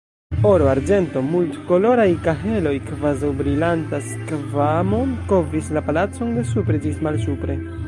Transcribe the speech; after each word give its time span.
Oro, 0.51 0.67
arĝento, 0.69 1.21
multkoloraj 1.33 2.07
kaheloj, 2.27 2.71
kvazaŭ 2.87 3.29
brilanta 3.43 4.01
skvamo, 4.09 5.03
kovris 5.33 5.71
la 5.79 5.87
palacon 5.91 6.37
de 6.41 6.49
supre 6.57 6.83
ĝis 6.87 7.01
malsupre. 7.09 7.63